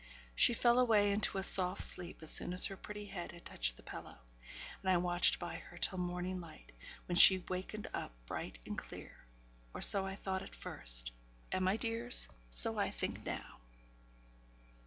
She 0.33 0.55
fell 0.55 0.79
away 0.79 1.11
into 1.11 1.37
a 1.37 1.43
soft 1.43 1.83
sleep 1.83 2.23
as 2.23 2.31
soon 2.31 2.53
as 2.53 2.65
her 2.65 2.75
pretty 2.75 3.05
head 3.05 3.33
had 3.33 3.45
touched 3.45 3.77
the 3.77 3.83
pillow, 3.83 4.17
and 4.81 4.89
I 4.89 4.97
watched 4.97 5.37
by 5.37 5.57
her 5.57 5.77
till 5.77 5.99
morning 5.99 6.41
light; 6.41 6.71
when 7.07 7.15
she 7.15 7.37
wakened 7.47 7.85
up 7.93 8.11
bright 8.25 8.57
and 8.65 8.75
clear 8.75 9.15
or 9.75 9.81
so 9.81 10.03
I 10.03 10.15
thought 10.15 10.41
at 10.41 10.55
first 10.55 11.11
and, 11.51 11.63
my 11.65 11.77
dears, 11.77 12.29
so 12.49 12.79
I 12.79 12.89
think 12.89 13.27
now. 13.27 13.59